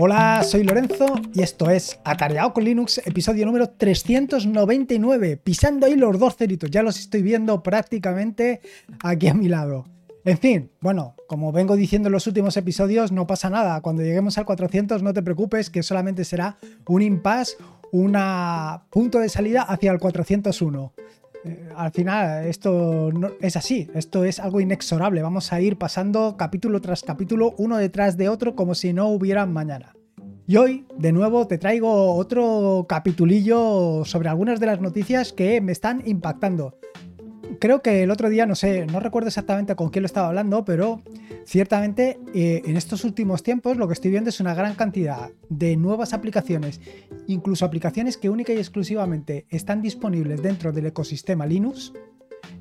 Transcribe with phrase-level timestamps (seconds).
[0.00, 6.16] Hola, soy Lorenzo y esto es Atareado con Linux, episodio número 399, pisando ahí los
[6.20, 8.60] dos ceritos, ya los estoy viendo prácticamente
[9.02, 9.86] aquí a mi lado.
[10.24, 14.38] En fin, bueno, como vengo diciendo en los últimos episodios, no pasa nada, cuando lleguemos
[14.38, 17.56] al 400 no te preocupes, que solamente será un impasse,
[17.90, 18.16] un
[18.90, 20.92] punto de salida hacia el 401.
[21.44, 25.22] Eh, al final, esto no, es así, esto es algo inexorable.
[25.22, 29.46] Vamos a ir pasando capítulo tras capítulo, uno detrás de otro, como si no hubiera
[29.46, 29.94] mañana.
[30.48, 35.70] Y hoy, de nuevo, te traigo otro capitulillo sobre algunas de las noticias que me
[35.70, 36.74] están impactando
[37.58, 40.64] creo que el otro día, no sé, no recuerdo exactamente con quién lo estaba hablando,
[40.64, 41.02] pero
[41.44, 45.76] ciertamente eh, en estos últimos tiempos lo que estoy viendo es una gran cantidad de
[45.76, 46.80] nuevas aplicaciones,
[47.26, 51.92] incluso aplicaciones que única y exclusivamente están disponibles dentro del ecosistema Linux.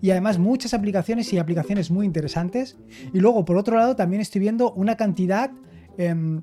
[0.01, 2.77] Y además muchas aplicaciones y aplicaciones muy interesantes.
[3.13, 5.51] Y luego, por otro lado, también estoy viendo una cantidad
[5.97, 6.41] em,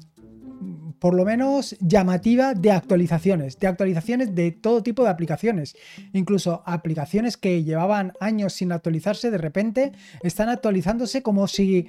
[1.05, 5.77] por lo menos llamativa de actualizaciones, de actualizaciones de todo tipo de aplicaciones.
[6.15, 11.89] Incluso aplicaciones que llevaban años sin actualizarse, de repente están actualizándose como si,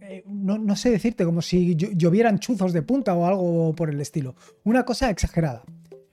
[0.00, 4.34] eh, no, sé decirte, como si llovieran chuzos de punta o algo por el estilo.
[4.64, 5.62] Una cosa exagerada.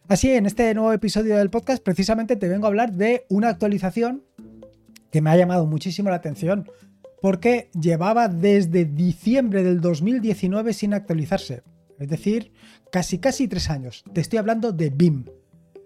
[0.10, 4.26] Así, en este nuevo episodio del podcast, precisamente te vengo a hablar de una actualización
[5.10, 6.70] que me ha llamado muchísimo la atención
[7.22, 11.64] porque llevaba desde diciembre del 2019 sin actualizarse
[12.00, 12.52] es decir,
[12.92, 14.04] casi casi tres años.
[14.14, 15.26] Te estoy hablando de BIM.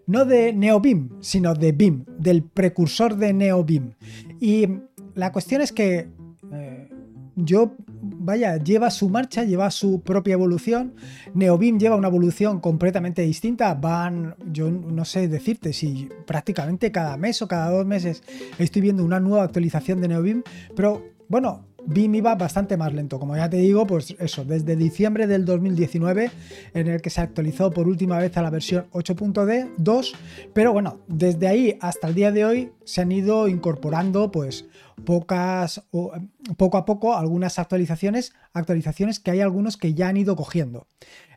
[0.07, 3.91] No de NeoBIM, sino de BIM, del precursor de NeoBIM.
[4.39, 4.67] Y
[5.15, 6.09] la cuestión es que
[6.53, 6.89] eh,
[7.35, 10.95] yo, vaya, lleva su marcha, lleva su propia evolución.
[11.33, 13.73] NeoBIM lleva una evolución completamente distinta.
[13.73, 18.23] Van, yo no sé decirte si prácticamente cada mes o cada dos meses
[18.57, 20.43] estoy viendo una nueva actualización de NeoBIM,
[20.75, 23.17] pero bueno, BIM iba bastante más lento.
[23.17, 26.29] Como ya te digo, pues eso, desde diciembre del 2019,
[26.73, 30.13] en el que se actualizó por última vez a la versión 8.2,
[30.53, 34.65] pero bueno, desde ahí hasta el día de hoy se han ido incorporando pues
[35.05, 36.11] pocas, o,
[36.57, 40.87] poco a poco algunas actualizaciones, actualizaciones que hay algunos que ya han ido cogiendo.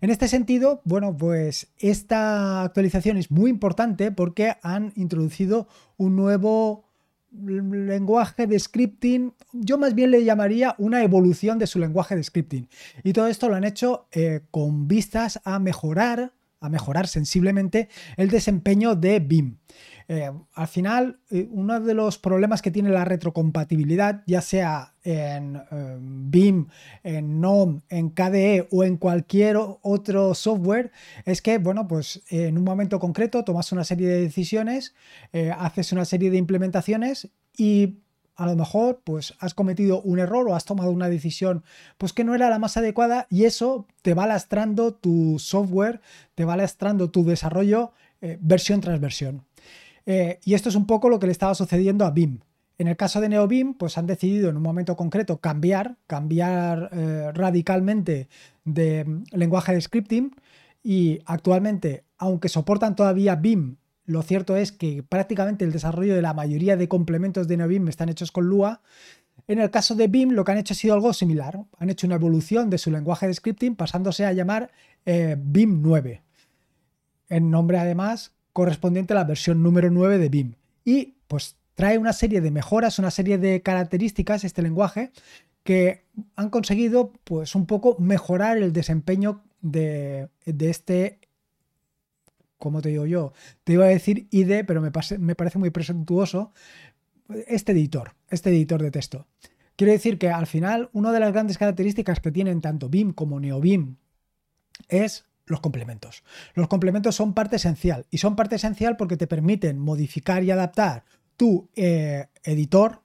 [0.00, 6.89] En este sentido, bueno, pues esta actualización es muy importante porque han introducido un nuevo
[7.32, 12.68] lenguaje de scripting, yo más bien le llamaría una evolución de su lenguaje de scripting.
[13.04, 18.30] Y todo esto lo han hecho eh, con vistas a mejorar, a mejorar sensiblemente el
[18.30, 19.58] desempeño de BIM.
[20.12, 25.62] Eh, al final, eh, uno de los problemas que tiene la retrocompatibilidad, ya sea en
[26.32, 26.66] BIM,
[27.04, 30.90] en GNOME, en KDE o en cualquier otro software,
[31.24, 34.96] es que, bueno, pues en un momento concreto tomas una serie de decisiones,
[35.32, 38.00] eh, haces una serie de implementaciones y
[38.34, 41.62] a lo mejor pues has cometido un error o has tomado una decisión
[41.98, 46.00] pues que no era la más adecuada y eso te va lastrando tu software,
[46.34, 47.92] te va lastrando tu desarrollo
[48.40, 49.44] versión tras versión.
[50.06, 52.40] Eh, y esto es un poco lo que le estaba sucediendo a BIM.
[52.80, 57.30] En el caso de NeoBIM, pues han decidido en un momento concreto cambiar, cambiar eh,
[57.34, 58.30] radicalmente
[58.64, 60.34] de mm, lenguaje de scripting
[60.82, 66.32] y actualmente, aunque soportan todavía BIM, lo cierto es que prácticamente el desarrollo de la
[66.32, 68.80] mayoría de complementos de NeoBIM están hechos con Lua.
[69.46, 71.62] En el caso de BIM, lo que han hecho ha sido algo similar.
[71.76, 74.70] Han hecho una evolución de su lenguaje de scripting pasándose a llamar
[75.04, 76.22] eh, BIM 9.
[77.28, 80.54] En nombre, además, correspondiente a la versión número 9 de BIM.
[80.84, 85.12] Y pues trae una serie de mejoras, una serie de características este lenguaje
[85.62, 86.04] que
[86.36, 91.20] han conseguido pues un poco mejorar el desempeño de, este
[92.58, 93.32] como te digo yo,
[93.64, 94.90] te iba a decir ID, pero me
[95.34, 96.52] parece muy presuntuoso,
[97.46, 99.26] este editor, este editor de texto.
[99.74, 103.40] Quiero decir que al final una de las grandes características que tienen tanto BIM como
[103.40, 103.96] NeoBIM
[104.90, 106.22] es los complementos.
[106.54, 111.04] Los complementos son parte esencial y son parte esencial porque te permiten modificar y adaptar
[111.36, 113.02] tu eh, editor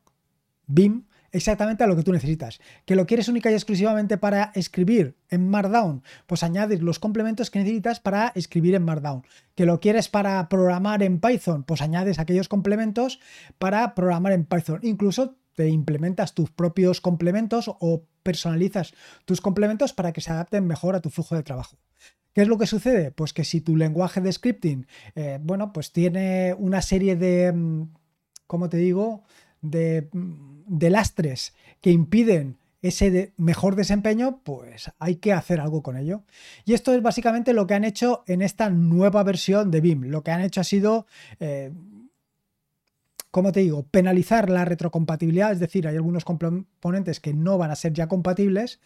[0.67, 2.59] BIM exactamente a lo que tú necesitas.
[2.85, 7.59] Que lo quieres única y exclusivamente para escribir en Markdown, pues añades los complementos que
[7.59, 9.23] necesitas para escribir en Markdown.
[9.53, 13.19] Que lo quieres para programar en Python, pues añades aquellos complementos
[13.57, 14.79] para programar en Python.
[14.83, 18.93] Incluso te implementas tus propios complementos o personalizas
[19.25, 21.77] tus complementos para que se adapten mejor a tu flujo de trabajo.
[22.35, 23.11] ¿Qué es lo que sucede?
[23.11, 27.83] Pues que si tu lenguaje de scripting, eh, bueno, pues tiene una serie de, mm,
[28.45, 29.23] ¿cómo te digo?,
[29.61, 35.95] de, mm, de lastres que impiden ese mejor desempeño, pues hay que hacer algo con
[35.95, 36.23] ello.
[36.65, 40.03] Y esto es básicamente lo que han hecho en esta nueva versión de BIM.
[40.03, 41.07] Lo que han hecho ha sido,
[41.39, 41.71] eh,
[43.35, 47.75] como te digo, penalizar la retrocompatibilidad, es decir, hay algunos componentes que no van a
[47.75, 48.79] ser ya compatibles,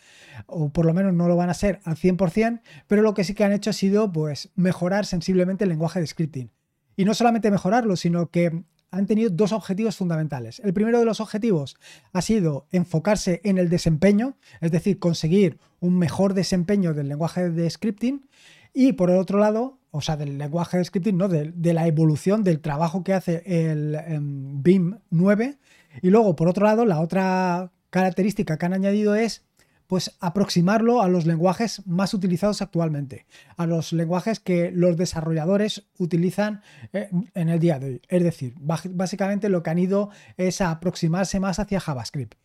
[0.48, 3.36] o por lo menos no lo van a ser al 100%, pero lo que sí
[3.36, 6.50] que han hecho ha sido pues, mejorar sensiblemente el lenguaje de scripting.
[6.96, 10.60] Y no solamente mejorarlo, sino que han tenido dos objetivos fundamentales.
[10.62, 11.78] El primero de los objetivos
[12.12, 17.70] ha sido enfocarse en el desempeño, es decir, conseguir un mejor desempeño del lenguaje de
[17.70, 18.28] scripting.
[18.74, 22.44] Y por el otro lado, o sea, del lenguaje de scripting, no, de, la evolución
[22.44, 25.58] del trabajo que hace el em, BIM 9.
[26.02, 29.46] Y luego, por otro lado, la otra característica que han añadido es
[29.88, 33.26] pues aproximarlo a los lenguajes más utilizados actualmente,
[33.58, 36.62] a los lenguajes que los desarrolladores utilizan
[36.94, 38.02] eh, en el día de hoy.
[38.08, 42.36] Es decir, básicamente lo que han ido es a aproximarse más hacia JavaScript.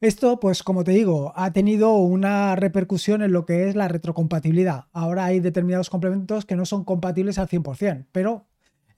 [0.00, 4.84] Esto, pues como te digo, ha tenido una repercusión en lo que es la retrocompatibilidad.
[4.92, 8.46] Ahora hay determinados complementos que no son compatibles al 100%, pero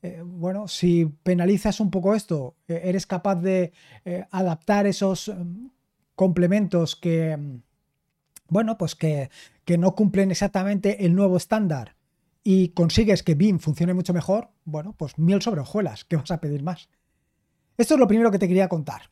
[0.02, 3.72] eh, bueno, si penalizas un poco esto, eh, eres capaz de
[4.30, 5.70] adaptar esos em,
[6.16, 7.38] complementos que,
[8.48, 9.30] bueno, pues que,
[9.78, 11.94] no cumplen exactamente el nuevo estándar
[12.42, 16.40] y consigues que BIM funcione mucho mejor, bueno, pues miel sobre hojuelas, ¿qué vas a
[16.40, 16.88] pedir más?
[17.76, 19.10] Esto es lo primero que te quería contar,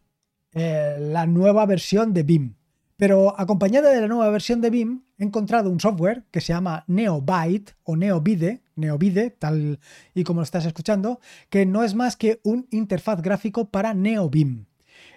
[0.58, 2.54] eh, la nueva versión de BIM.
[2.96, 6.82] Pero acompañada de la nueva versión de BIM, he encontrado un software que se llama
[6.86, 9.78] NeoByte o NeoBide, NeoBide, tal
[10.14, 11.20] y como lo estás escuchando,
[11.50, 14.64] que no es más que un interfaz gráfico para NeoBIM.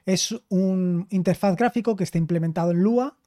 [0.06, 3.18] Es un interfaz gráfico que está implementado en Lua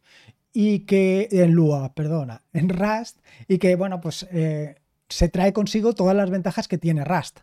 [0.53, 4.75] y que en Lua, perdona, en Rust y que bueno, pues eh,
[5.09, 7.41] se trae consigo todas las ventajas que tiene Rust.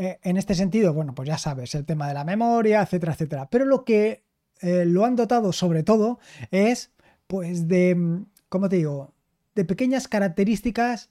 [0.00, 3.50] Eh, en este sentido, bueno, pues ya sabes, el tema de la memoria, etcétera, etcétera.
[3.50, 4.22] Pero lo que
[4.60, 6.20] eh, lo han dotado sobre todo
[6.52, 6.92] es
[7.26, 9.12] pues de, ¿cómo te digo?
[9.56, 11.10] De pequeñas características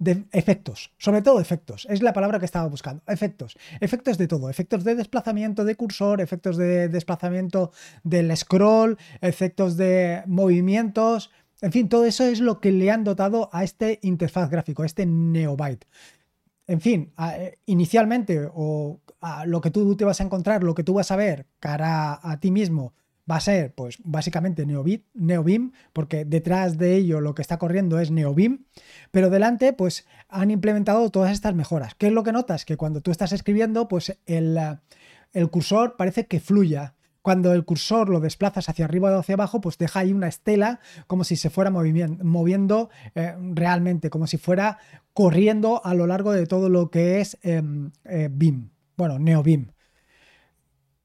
[0.00, 4.50] de efectos, sobre todo efectos, es la palabra que estaba buscando, efectos, efectos de todo,
[4.50, 7.70] efectos de desplazamiento de cursor, efectos de desplazamiento
[8.02, 11.30] del scroll, efectos de movimientos,
[11.60, 14.86] en fin, todo eso es lo que le han dotado a este interfaz gráfico, a
[14.86, 15.86] este Neobyte.
[16.66, 19.00] En fin, eh, inicialmente o
[19.46, 22.40] lo que tú te vas a encontrar, lo que tú vas a ver cara a
[22.40, 22.94] ti mismo
[23.30, 28.10] va a ser pues básicamente NeoBIM, porque detrás de ello lo que está corriendo es
[28.10, 28.64] NeoBIM,
[29.10, 31.94] pero delante pues han implementado todas estas mejoras.
[31.94, 32.64] ¿Qué es lo que notas?
[32.64, 34.58] Que cuando tú estás escribiendo pues el,
[35.32, 36.93] el cursor parece que fluya.
[37.24, 40.80] Cuando el cursor lo desplazas hacia arriba o hacia abajo, pues deja ahí una estela
[41.06, 44.76] como si se fuera moviendo, eh, realmente, como si fuera
[45.14, 48.68] corriendo a lo largo de todo lo que es em, eh, BIM,
[48.98, 49.68] bueno, NeoBIM.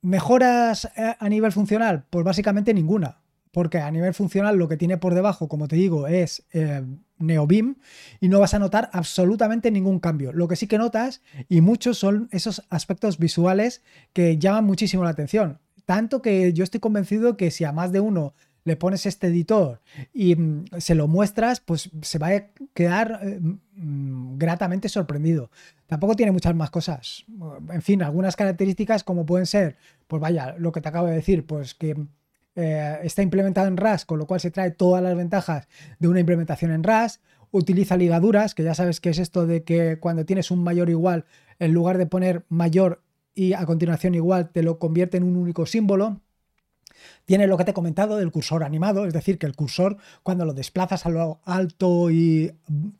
[0.01, 2.03] ¿Mejoras eh, a nivel funcional?
[2.09, 3.21] Pues básicamente ninguna.
[3.53, 6.83] Porque a nivel funcional lo que tiene por debajo, como te digo, es eh,
[7.17, 7.77] NeoBeam
[8.19, 10.33] y no vas a notar absolutamente ningún cambio.
[10.33, 15.11] Lo que sí que notas, y muchos son esos aspectos visuales que llaman muchísimo la
[15.11, 15.59] atención.
[15.89, 19.81] Tanto que yo estoy convencido que si a más de uno le pones este editor
[20.13, 22.45] y mm, se lo muestras, pues se va a
[22.75, 25.49] quedar eh, mm, gratamente sorprendido.
[25.87, 27.25] Tampoco tiene muchas más cosas.
[27.71, 31.47] En fin, algunas características como pueden ser, pues vaya, lo que te acabo de decir,
[31.47, 31.95] pues que
[32.55, 36.19] eh, está implementado en RAS, con lo cual se trae todas las ventajas de una
[36.19, 37.19] implementación en RAS.
[37.49, 41.25] Utiliza ligaduras, que ya sabes que es esto de que cuando tienes un mayor igual,
[41.57, 43.01] en lugar de poner mayor
[43.39, 46.19] y a continuación igual, te lo convierte en un único símbolo.
[47.23, 50.43] Tiene lo que te he comentado del cursor animado, es decir, que el cursor cuando
[50.43, 52.51] lo desplazas a lo alto y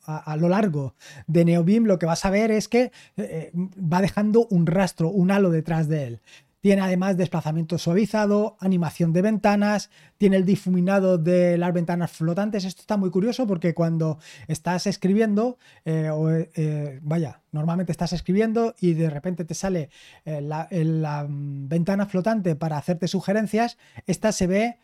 [0.06, 0.96] a, lo largo
[1.28, 5.30] de NeoBeam, lo que vas a ver es que eh, va dejando un rastro, un
[5.32, 6.22] halo detrás de él.
[6.62, 12.66] Tiene además desplazamiento suavizado, animación de ventanas, tiene el difuminado de las ventanas flotantes.
[12.66, 18.76] Esto está muy curioso porque cuando estás escribiendo, eh, o, eh, vaya, normalmente estás escribiendo
[18.78, 19.90] y de repente te sale
[20.26, 24.78] eh, la, mm, ventana flotante para hacerte sugerencias, esta se ve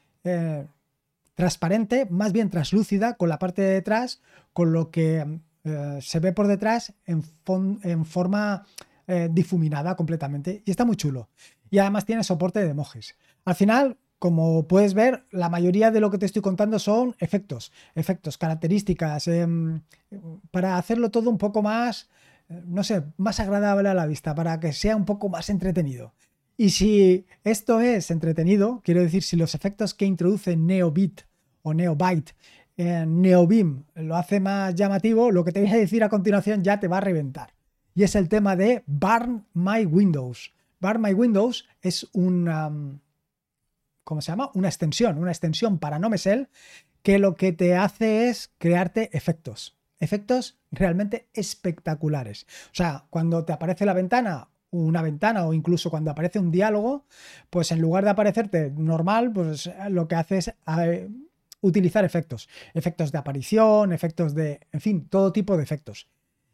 [1.36, 5.39] transparente, más bien translúcida con la parte de detrás, con lo que
[6.01, 8.65] se ve por detrás en forma
[9.29, 11.29] difuminada completamente y está muy chulo
[11.75, 13.17] y además tiene soporte de emojis.
[13.44, 17.74] Al final, como puedes ver, la mayoría de lo que te estoy contando son efectos,
[17.96, 19.82] efectos, características, em,
[20.51, 22.10] para hacerlo todo un poco más,
[22.48, 26.13] eh, no sé, más agradable a la vista, para que sea un poco más entretenido.
[26.55, 31.24] Y si esto es entretenido, quiero decir, si los efectos que introduce NeoBit
[31.62, 32.32] o NeoByte
[32.77, 36.79] en NeoBeam lo hace más llamativo, lo que te voy a decir a continuación ya
[36.79, 37.53] te va a reventar.
[37.94, 40.53] Y es el tema de Burn My Windows.
[40.79, 42.72] Bar My Windows es una,
[44.03, 44.51] ¿cómo se llama?
[44.53, 46.50] Una extensión, una extensión para NoMesel
[47.01, 49.77] que lo que te hace es crearte efectos.
[50.00, 52.46] Efectos realmente espectaculares.
[52.72, 57.05] O sea, cuando te aparece la ventana una ventana o incluso cuando aparece un diálogo,
[57.50, 60.53] pues en lugar de aparecerte normal, pues lo que hace es
[61.62, 62.50] utilizar efectos.
[62.74, 66.08] Efectos de aparición, efectos de, en fin, todo tipo de efectos.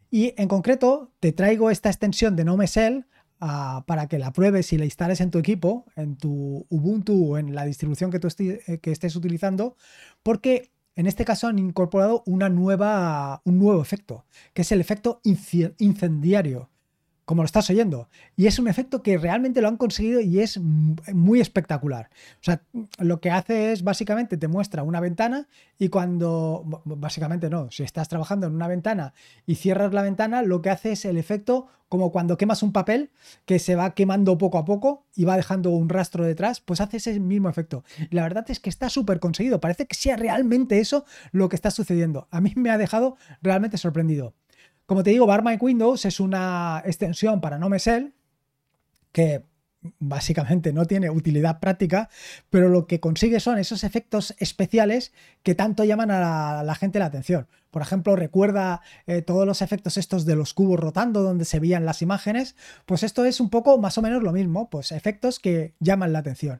[0.09, 2.45] Y en concreto te traigo esta extensión de
[3.41, 7.37] NoMesel para que la pruebes y la instales en tu equipo, en tu Ubuntu o
[7.37, 9.75] en la distribución que tú eh, que estés utilizando,
[10.23, 15.21] porque en este caso han incorporado una nueva, un nuevo efecto, que es el efecto
[15.23, 16.70] incendiario
[17.31, 18.09] como lo estás oyendo.
[18.35, 22.09] Y es un efecto que realmente lo han conseguido y es muy espectacular.
[22.41, 22.61] O sea,
[22.97, 25.47] lo que hace es básicamente te muestra una ventana
[25.79, 29.13] y cuando, básicamente no, si estás trabajando en una ventana
[29.45, 33.11] y cierras la ventana, lo que hace es el efecto como cuando quemas un papel
[33.45, 36.97] que se va quemando poco a poco y va dejando un rastro detrás, pues hace
[36.97, 37.85] ese mismo efecto.
[38.09, 39.61] La verdad es que está súper conseguido.
[39.61, 42.27] Parece que sea realmente eso lo que está sucediendo.
[42.29, 44.33] A mí me ha dejado realmente sorprendido.
[44.91, 48.13] Como te digo, My Windows es una extensión para NoMesel
[49.13, 49.45] que
[49.99, 52.09] básicamente no tiene utilidad práctica,
[52.49, 57.05] pero lo que consigue son esos efectos especiales que tanto llaman a la, gente la
[57.05, 57.47] atención.
[57.69, 61.85] Por ejemplo, recuerda eh, todos los efectos estos de los cubos rotando donde se veían
[61.85, 65.73] las imágenes, pues esto es un poco más o menos lo mismo, pues efectos que
[65.79, 66.59] llaman la atención.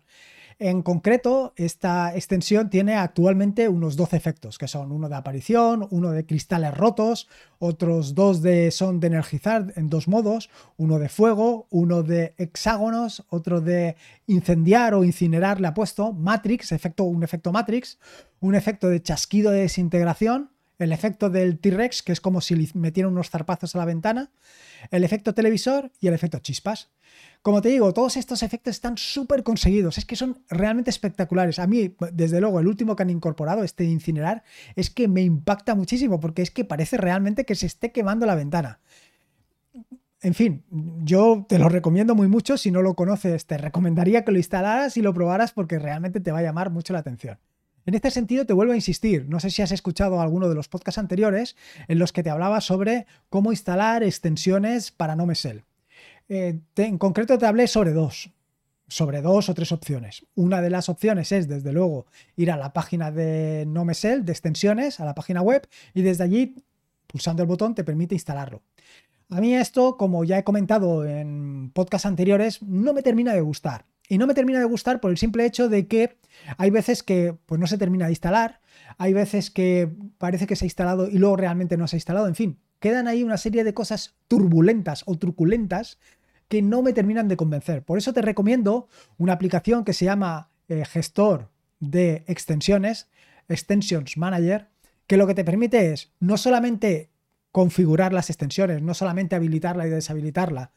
[0.60, 6.12] En concreto, esta extensión tiene actualmente unos 12 efectos, que son uno de aparición, uno
[6.12, 7.28] de cristales rotos,
[7.60, 13.26] otros dos de, son de energizar en dos modos, uno de fuego, uno de hexágonos,
[13.30, 13.96] otro de
[14.28, 17.98] incendiar o incinerar le ha puesto, Matrix, efecto, un efecto Matrix,
[18.40, 20.51] un efecto de chasquido de desintegración,
[20.82, 24.32] el efecto del T-Rex, que es como si le metieran unos zarpazos a la ventana,
[24.90, 26.90] el efecto televisor y el efecto chispas.
[27.42, 31.60] Como te digo, todos estos efectos están súper conseguidos, es que son realmente espectaculares.
[31.60, 34.44] A mí, desde luego, el último que han incorporado, este incinerar,
[34.76, 38.36] es que me impacta muchísimo porque es que parece realmente que se esté quemando la
[38.36, 38.80] ventana.
[40.24, 40.64] En fin,
[41.04, 42.58] yo te lo recomiendo muy mucho.
[42.58, 46.32] Si no lo conoces, te recomendaría que lo instalaras y lo probaras porque realmente te
[46.32, 47.40] va a llamar mucho la atención.
[47.86, 50.68] En este sentido, te vuelvo a insistir, no sé si has escuchado alguno de los
[50.68, 51.56] podcasts anteriores
[51.88, 55.64] en los que te hablaba sobre cómo instalar extensiones para NoMesel.
[56.30, 58.30] Eh, en concreto te hablé sobre dos,
[58.88, 60.26] sobre dos o tres opciones.
[60.36, 65.00] Una de las opciones es, desde luego, ir a la página de NoMesel, de extensiones,
[65.00, 66.64] a la página web, y desde allí,
[67.08, 68.62] pulsando el botón, te permite instalarlo.
[69.30, 73.86] A mí esto, como ya he comentado en podcasts anteriores, no me termina de gustar.
[74.08, 76.18] Y no me termina de gustar por el simple hecho de que
[76.58, 78.62] hay veces que pues, no se termina de instalar,
[78.98, 82.28] hay veces que parece que se ha instalado y luego realmente no se ha instalado,
[82.28, 86.00] en fin, quedan ahí una serie de cosas turbulentas o truculentas
[86.48, 87.84] que no me terminan de convencer.
[87.84, 93.08] Por eso te recomiendo una aplicación que se llama eh, Gestor de Extensiones,
[93.48, 94.68] Extensions Manager,
[95.08, 97.10] que lo que te permite es no solamente
[97.52, 100.72] configurar las extensiones, no solamente habilitarla y deshabilitarla,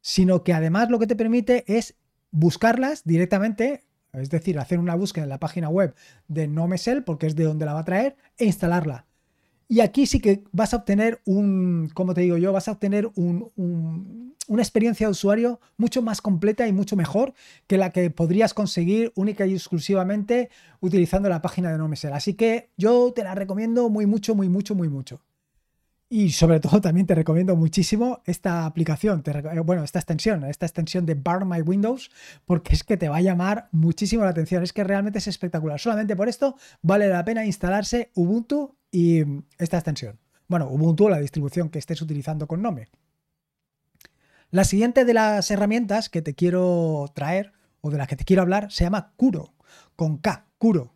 [0.00, 1.96] sino que además lo que te permite es
[2.32, 5.94] buscarlas directamente, es decir, hacer una búsqueda en la página web
[6.26, 9.06] de NoMesel, porque es de donde la va a traer, e instalarla.
[9.68, 13.10] Y aquí sí que vas a obtener un, como te digo yo, vas a obtener
[13.16, 17.32] una experiencia de usuario mucho más completa y mucho mejor
[17.66, 22.12] que la que podrías conseguir única y exclusivamente utilizando la página de NoMesel.
[22.12, 25.22] Así que yo te la recomiendo muy mucho, muy mucho, muy mucho.
[26.14, 31.06] Y sobre todo también te recomiendo muchísimo esta aplicación, eh, bueno, esta extensión, esta extensión
[31.06, 32.10] de Bar My Windows,
[32.44, 35.80] porque es que te va a llamar muchísimo la atención, es que realmente es espectacular.
[35.80, 39.22] Solamente por esto vale la pena instalarse Ubuntu y
[39.56, 40.18] esta extensión.
[40.48, 42.90] Bueno, Ubuntu, la distribución que estés utilizando con Nome.
[44.50, 48.42] La siguiente de las herramientas que te quiero traer o de la que te quiero
[48.42, 49.54] hablar se llama Kuro,
[49.96, 50.92] con K, Kuro.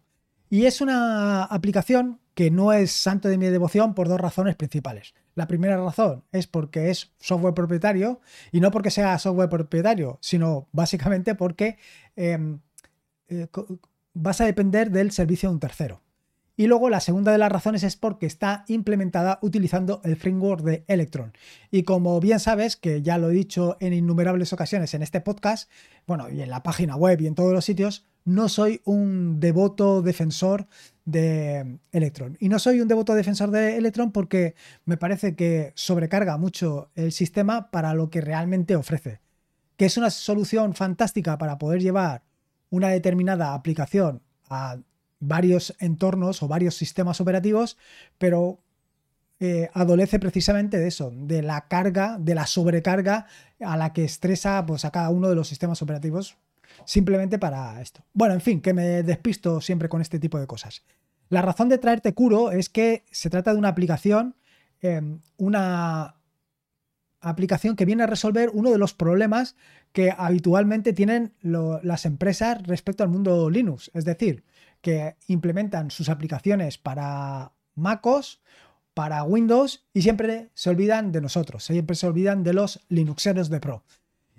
[0.51, 5.15] Y es una aplicación que no es santo de mi devoción por dos razones principales.
[5.35, 8.21] La primera razón es porque es software propietario
[8.53, 11.79] y no porque sea software propietario, sino básicamente porque
[12.15, 12.61] em,
[13.29, 13.49] eh,
[14.13, 16.03] vas a depender del servicio de un tercero.
[16.59, 20.85] Y luego la segunda de las razones es porque está implementada utilizando el framework de
[20.89, 21.33] Electron.
[21.71, 25.71] Y como bien sabes, que ya lo he dicho en innumerables ocasiones en este podcast,
[26.07, 30.03] bueno, y en la página web y en todos los sitios, no soy un devoto
[30.03, 30.67] defensor
[31.07, 32.37] de Electron.
[32.41, 37.13] Y no soy un devoto defensor de Electron porque me parece que sobrecarga mucho el
[37.13, 39.21] sistema para lo que realmente ofrece.
[39.77, 42.25] Que es una solución fantástica para poder llevar
[42.71, 44.79] una determinada aplicación a
[45.21, 47.79] varios entornos o varios sistemas operativos,
[48.19, 48.61] pero
[49.39, 53.27] eh, adolece precisamente de eso, de la carga, de la sobrecarga
[53.61, 56.37] a la que estresa pues, a cada uno de los sistemas operativos
[56.85, 58.05] simplemente para esto.
[58.13, 60.83] Bueno, en fin, que me despisto siempre con este tipo de cosas.
[61.29, 64.37] La razón de traerte Curo es que se trata de una aplicación,
[64.81, 66.17] em, una
[67.21, 69.57] aplicación que viene a resolver uno de los problemas
[69.93, 73.91] que habitualmente tienen las empresas respecto al mundo Linux.
[73.95, 74.45] Es decir,
[74.81, 78.41] que implementan sus aplicaciones para MacOS,
[78.95, 83.61] para Windows y siempre se olvidan de nosotros, siempre se olvidan de los Linuxeros de
[83.61, 83.85] Pro.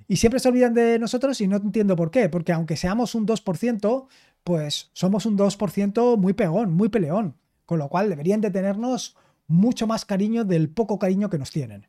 [0.07, 3.27] Y siempre se olvidan de nosotros y no entiendo por qué, porque aunque seamos un
[3.27, 4.07] 2%,
[4.43, 7.35] pues somos un 2% muy pegón, muy peleón,
[7.65, 11.87] con lo cual deberían de tenernos mucho más cariño del poco cariño que nos tienen.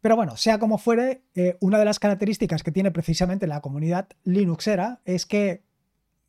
[0.00, 4.08] Pero bueno, sea como fuere, eh, una de las características que tiene precisamente la comunidad
[4.24, 5.62] Linuxera es que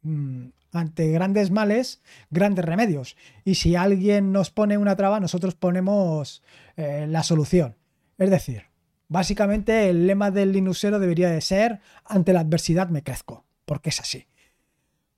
[0.01, 3.15] mm, ante grandes males, grandes remedios.
[3.45, 6.43] Y si alguien nos pone una traba, nosotros ponemos
[6.77, 7.75] eh, la solución.
[8.17, 8.68] Es decir,
[9.09, 13.99] Básicamente el lema del Linuxero debería de ser ante la adversidad me crezco, porque es
[13.99, 14.27] así.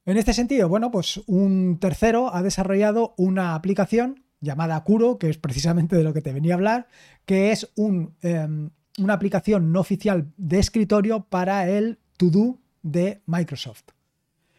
[0.06, 5.38] En este sentido, bueno, pues un tercero ha desarrollado una aplicación llamada Kuro, que es
[5.38, 6.88] precisamente de lo que te venía a hablar,
[7.26, 13.84] que es em, una aplicación no oficial de escritorio para el To-Do de Microsoft.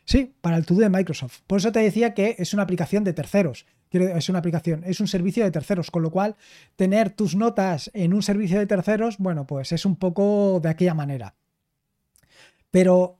[0.04, 1.40] Sí, para el To-Do de Microsoft.
[1.46, 5.08] Por eso te decía que es una aplicación de terceros es una aplicación, es un
[5.08, 6.36] servicio de terceros, con lo cual
[6.76, 10.94] tener tus notas en un servicio de terceros, bueno, pues es un poco de aquella
[10.94, 11.34] manera.
[12.70, 13.18] Pero,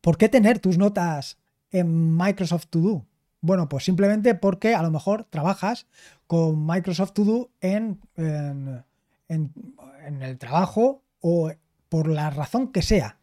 [0.00, 1.38] ¿por qué tener tus notas
[1.70, 3.06] en Microsoft To Do?
[3.40, 5.86] Bueno, pues simplemente porque a lo mejor trabajas
[6.26, 8.84] con Microsoft To Do en, en,
[9.28, 11.52] en el trabajo o
[11.88, 13.18] por la razón que sea.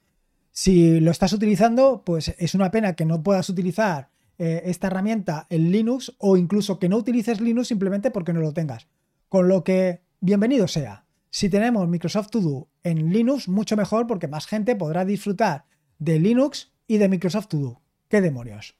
[0.52, 4.10] Si lo estás utilizando, pues es una pena que no puedas utilizar
[4.44, 8.54] eh, esta herramienta en Linux o incluso que no utilices Linux simplemente porque no lo
[8.54, 8.88] tengas.
[9.30, 11.06] Con lo que, bienvenido sea.
[11.30, 15.66] Si tenemos Microsoft To Do en Linux, mucho mejor porque más gente podrá disfrutar
[16.00, 17.82] de Linux y de Microsoft To Do.
[18.08, 18.76] ¿Qué demonios?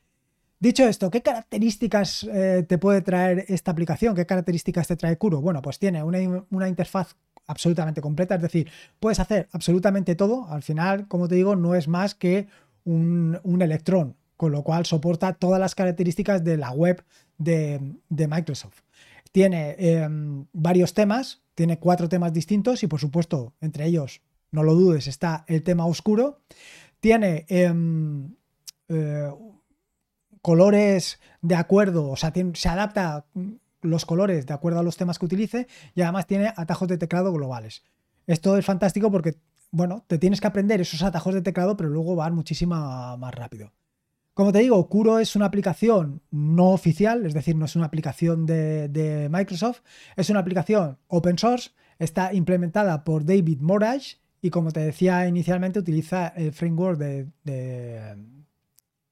[0.60, 4.16] Dicho esto, ¿qué características eh, te puede traer esta aplicación?
[4.16, 5.42] ¿Qué características te trae Kuro?
[5.42, 7.16] Bueno, pues tiene una, interfaz
[7.46, 8.68] absolutamente completa, es decir,
[9.00, 10.48] puedes hacer absolutamente todo.
[10.50, 12.48] Al final, como te digo, no es más que
[12.84, 17.06] un, un electrón con lo cual soporta todas las características de la web
[17.38, 18.82] de, Microsoft.
[19.32, 24.74] Tiene em, varios temas, tiene cuatro temas distintos y por supuesto, entre ellos, no lo
[24.74, 26.40] dudes, está el tema oscuro.
[27.00, 28.34] Tiene em,
[28.90, 29.30] eh,
[30.42, 33.28] colores de acuerdo, o sea, se adapta
[33.84, 37.32] los colores de acuerdo a los temas que utilice y además tiene atajos de teclado
[37.32, 37.84] globales.
[38.26, 39.36] Esto es fantástico porque,
[39.70, 42.76] bueno, te tienes que aprender esos atajos de teclado, pero luego van muchísimo
[43.20, 43.72] más rápido.
[44.34, 48.46] Como te digo, Kuro es una aplicación no oficial, es decir, no es una aplicación
[48.46, 49.82] de, Microsoft,
[50.16, 55.80] es una aplicación open source, está implementada por David Morage y como te decía inicialmente
[55.80, 57.28] utiliza el framework de,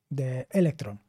[0.09, 1.01] de, Electron.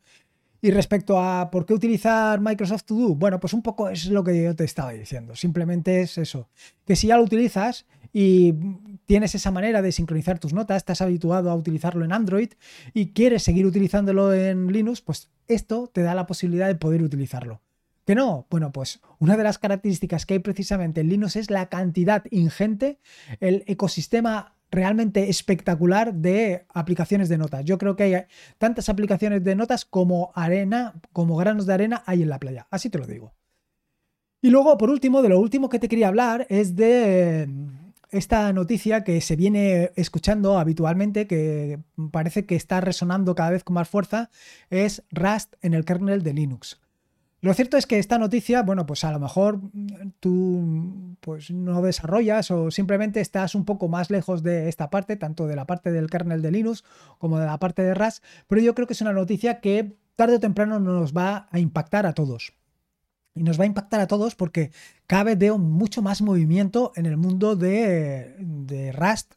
[0.63, 4.23] Y respecto a por qué utilizar Microsoft To Do, bueno, pues un poco es lo
[4.25, 5.35] que yo te estaba diciendo.
[5.35, 6.51] Simplemente es eso,
[6.85, 8.53] que si ya lo utilizas y
[9.11, 12.53] tienes esa manera de sincronizar tus notas, estás habituado a utilizarlo en Android
[12.95, 17.61] y quieres seguir utilizándolo en Linux, pues esto te da la posibilidad de poder utilizarlo.
[18.07, 18.47] ¿Que no?
[18.51, 23.01] Bueno, pues una de las características que hay precisamente en Linux es la cantidad ingente,
[23.41, 27.65] el ecosistema realmente espectacular de aplicaciones de notas.
[27.65, 28.23] Yo creo que hay
[28.59, 32.69] tantas aplicaciones de notas como arena, como granos de arena hay en la playa.
[32.71, 33.35] Así te lo digo.
[34.41, 37.49] Y luego, por último, de lo último que te quería hablar es de
[38.11, 43.75] esta noticia que se viene escuchando habitualmente, que parece que está resonando cada vez con
[43.75, 44.31] más fuerza,
[44.71, 46.81] es Rust en el kernel de Linux.
[47.43, 49.61] Lo cierto es que esta noticia, bueno, pues a lo mejor
[50.21, 55.47] tú pues no desarrollas o simplemente estás un poco más lejos de esta parte, tanto
[55.47, 56.85] de la parte del kernel de Linux
[57.19, 60.37] como de la parte de Rust, pero yo creo que es una noticia que tarde
[60.37, 62.53] o temprano nos va a impactar a todos.
[63.35, 64.73] Y nos va a impactar a todos porque
[65.07, 69.35] cada vez veo mucho más movimiento en el mundo de, de Rust.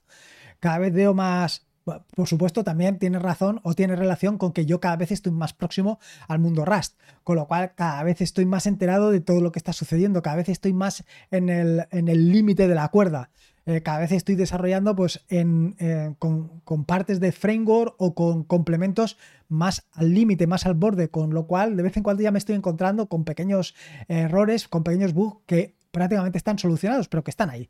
[0.59, 1.67] Cada vez veo más
[2.15, 5.53] por supuesto, también tiene razón o tiene relación con que yo cada vez estoy más
[5.53, 9.51] próximo al mundo Rust, con lo cual cada vez estoy más enterado de todo lo
[9.51, 13.31] que está sucediendo, cada vez estoy más en el límite de la cuerda.
[13.65, 19.87] Eh, cada vez estoy desarrollando pues, eh, con, partes de framework o con complementos más
[19.93, 22.55] al límite, más al borde, con lo cual de vez en cuando ya me estoy
[22.55, 23.73] encontrando con pequeños
[24.07, 27.69] errores, con pequeños bugs que prácticamente están solucionados, pero que están ahí.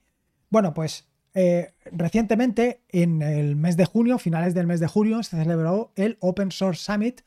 [0.49, 5.37] Bueno, pues eh, recientemente, en el mes de junio, finales del mes de junio, se
[5.37, 7.21] celebró el Open Source Summit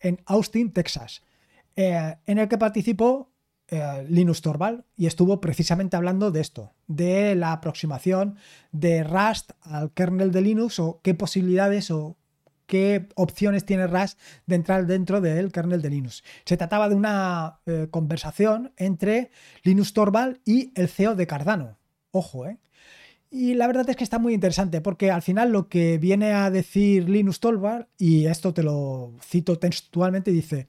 [0.00, 1.22] en Austin, Texas,
[1.76, 3.30] en el que participó
[3.70, 8.36] eh, Linus Torvald y estuvo precisamente hablando de esto, de la aproximación
[8.72, 12.16] de Rust al kernel de Linux o qué posibilidades o
[12.66, 16.24] qué opciones tiene Rust de entrar dentro del kernel de Linux.
[16.44, 19.30] Se trataba de una eh, conversación entre
[19.64, 21.78] Linus Torvald y el CEO de Cardano.
[22.10, 22.58] Ojo, ¿eh?
[23.30, 26.50] Y la verdad es que está muy interesante porque al final lo que viene a
[26.50, 30.68] decir Linus Torvald, y esto te lo cito textualmente, dice,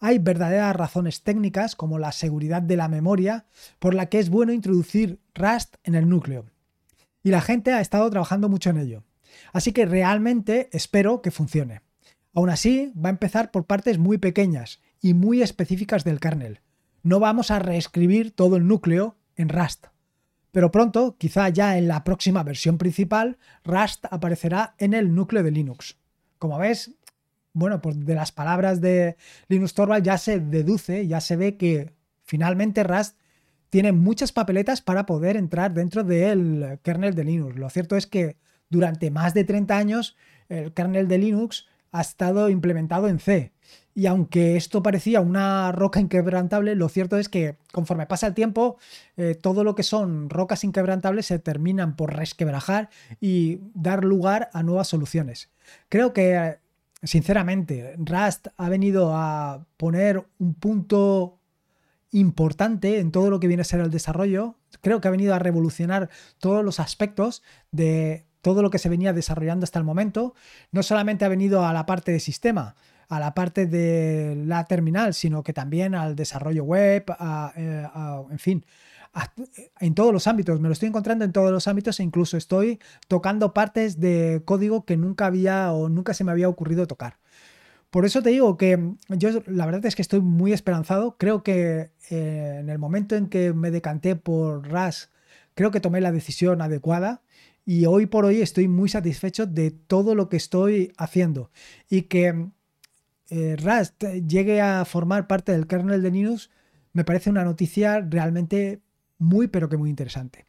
[0.00, 3.44] hay verdaderas razones técnicas como la seguridad de la memoria
[3.78, 6.46] por la que es bueno introducir Rust en el núcleo.
[7.22, 9.04] Y la gente ha estado trabajando mucho en ello.
[9.52, 11.82] Así que realmente espero que funcione.
[12.32, 16.60] Aún así, va a empezar por partes muy pequeñas y muy específicas del kernel.
[17.02, 19.86] No vamos a reescribir todo el núcleo en Rust.
[20.58, 25.52] Pero pronto, quizá ya en la próxima versión principal, Rust aparecerá en el núcleo de
[25.52, 25.96] Linux.
[26.36, 26.96] Como ves,
[27.52, 29.16] bueno, pues de las palabras de
[29.46, 31.92] Linux Torvald ya se deduce, ya se ve que
[32.24, 33.16] finalmente Rust
[33.70, 37.54] tiene muchas papeletas para poder entrar dentro del kernel de Linux.
[37.54, 38.36] Lo cierto es que
[38.68, 40.16] durante más de 30 años
[40.48, 43.52] el kernel de Linux ha estado implementado en C.
[43.98, 48.78] Y aunque esto parecía una roca inquebrantable, lo cierto es que conforme pasa el tiempo,
[49.16, 54.62] eh, todo lo que son rocas inquebrantables se terminan por resquebrajar y dar lugar a
[54.62, 55.50] nuevas soluciones.
[55.88, 56.58] Creo que,
[57.02, 61.40] sinceramente, Rust ha venido a poner un punto
[62.12, 64.54] importante en todo lo que viene a ser el desarrollo.
[64.80, 66.08] Creo que ha venido a revolucionar
[66.38, 70.34] todos los aspectos de todo lo que se venía desarrollando hasta el momento.
[70.70, 72.76] No solamente ha venido a la parte de sistema,
[73.08, 77.04] a la parte de la terminal, sino que también al desarrollo web,
[77.56, 77.86] eh,
[78.30, 78.64] en fin,
[79.80, 80.60] en todos los ámbitos.
[80.60, 84.84] Me lo estoy encontrando en todos los ámbitos e incluso estoy tocando partes de código
[84.84, 87.18] que nunca había o nunca se me había ocurrido tocar.
[87.90, 91.16] Por eso te digo que yo la verdad es que estoy muy esperanzado.
[91.18, 95.10] Creo que eh, en el momento en que me decanté por RAS,
[95.54, 97.22] creo que tomé la decisión adecuada
[97.64, 101.50] y hoy por hoy estoy muy satisfecho de todo lo que estoy haciendo
[101.88, 102.50] y que
[103.28, 106.50] eh, Rust llegue a formar parte del kernel de Linux
[106.92, 108.80] me parece una noticia realmente
[109.18, 110.46] muy pero que muy interesante.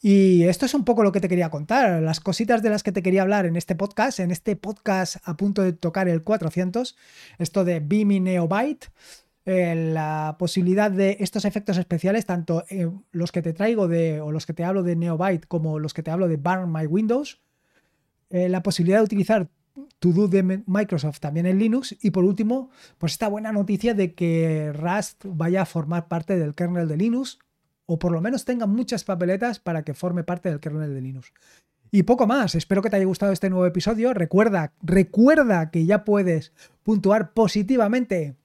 [0.00, 2.92] Y esto es un poco lo que te quería contar, las cositas de las que
[2.92, 6.96] te quería hablar en este podcast, en este podcast a punto de tocar el 400,
[7.38, 8.90] esto de Beamy Neobyte,
[9.46, 12.64] eh, la posibilidad de estos efectos especiales, tanto
[13.12, 16.02] los que te traigo de, o los que te hablo de Neobyte como los que
[16.02, 17.40] te hablo de Burn My Windows,
[18.28, 19.48] eh, la posibilidad de utilizar
[19.98, 24.14] To Do de Microsoft también en Linux y por último, pues esta buena noticia de
[24.14, 27.38] que Rust vaya a formar parte del kernel de Linux
[27.86, 31.32] o por lo menos tenga muchas papeletas para que forme parte del kernel de Linux.
[31.90, 34.14] Y poco más, espero que te haya gustado este nuevo episodio.
[34.14, 38.36] Recuerda, recuerda que ya puedes puntuar positivamente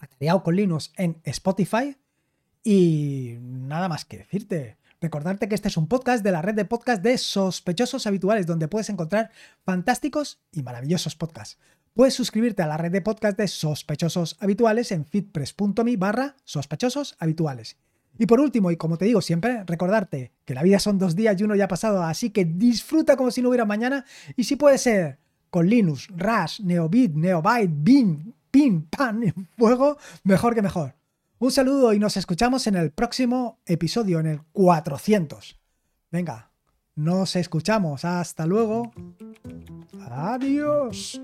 [0.00, 1.96] Atareado con Linux en Spotify.
[2.64, 4.78] Y nada más que decirte.
[5.00, 8.68] Recordarte que este es un podcast de la red de podcast de sospechosos habituales, donde
[8.68, 9.30] puedes encontrar
[9.64, 11.58] fantásticos y maravillosos podcasts.
[11.94, 17.78] Puedes suscribirte a la red de podcast de sospechosos habituales en fitpress.me barra sospechosos habituales.
[18.18, 21.40] Y por último, y como te digo siempre, recordarte que la vida son dos días
[21.40, 24.04] y uno ya ha pasado, así que disfruta como si no hubiera mañana
[24.36, 30.54] y si puede ser con Linux, Rush, Neobit, Neobyte, Beam, Pim, Pam, en fuego, mejor
[30.54, 30.99] que mejor.
[31.42, 35.58] Un saludo y nos escuchamos en el próximo episodio, en el 400.
[36.10, 36.52] Venga,
[36.94, 38.04] nos escuchamos.
[38.04, 38.92] Hasta luego.
[40.10, 41.18] Adiós.